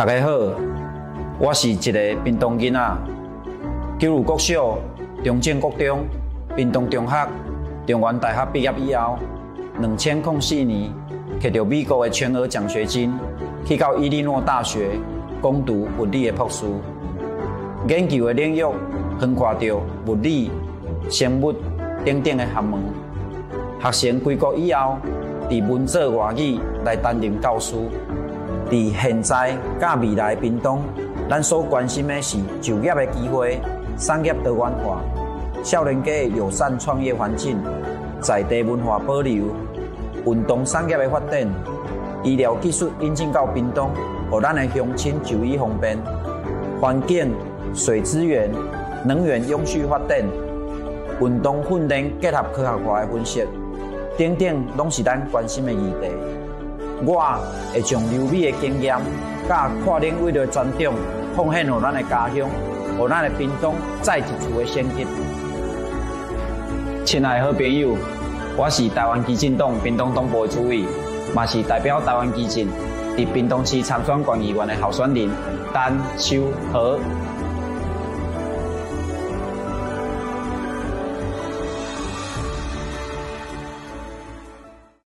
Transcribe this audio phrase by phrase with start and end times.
[0.00, 0.30] 大家好，
[1.38, 2.96] 我是一个屏东囡仔，
[3.98, 4.78] 九如国小、
[5.22, 6.06] 中正国中、
[6.56, 7.28] 屏东中学、
[7.86, 9.18] 中原大学毕业以后，
[9.78, 10.90] 两千零四年
[11.38, 13.12] 摕到美国的全额奖学金，
[13.66, 14.88] 去到伊利诺大学
[15.38, 16.64] 攻读物理的博士，
[17.86, 18.64] 研究的领域
[19.18, 19.76] 横跨着
[20.06, 20.50] 物理、
[21.10, 21.52] 生物
[22.06, 23.92] 等等的学问。
[23.92, 24.96] 学成归国以后，
[25.50, 27.76] 伫文字外语来担任教师。
[28.70, 30.80] 在现在甲未来屏东，
[31.28, 33.60] 咱所关心的是就业的机会、
[33.96, 35.00] 产业多元化、
[35.64, 37.58] 少年家的友善创业环境、
[38.20, 39.46] 在地文化保留、
[40.24, 41.48] 运动产业的发展、
[42.22, 43.90] 医疗技术引进到屏东，
[44.30, 45.98] 让咱的乡亲就医方便、
[46.80, 47.34] 环境、
[47.74, 48.48] 水资源、
[49.04, 50.22] 能源永续发展、
[51.20, 53.44] 运动训练结合科学化的分析，
[54.16, 56.08] 等等，拢是咱关心的议题。
[57.02, 57.38] 我
[57.72, 58.96] 会将留美的经验、
[59.48, 60.92] 甲跨领域的专长，
[61.34, 62.36] 奉献予咱的家乡，
[62.98, 65.06] 予咱的屏东再一次的升级。
[67.04, 67.96] 亲爱的好朋友，
[68.56, 72.68] 我是台湾基进党屏东东部的主委，也是代表台湾基进
[73.16, 75.30] 伫屏东市参选县议员的候选人
[75.72, 76.98] 陈秋和。